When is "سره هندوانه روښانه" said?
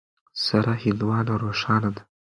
0.45-1.89